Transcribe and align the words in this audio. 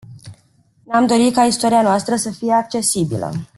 Ne-am 0.83 1.05
dori 1.05 1.31
ca 1.31 1.43
istoria 1.45 1.81
noastră 1.81 2.15
să 2.15 2.31
fie 2.31 2.51
accesibilă. 2.53 3.33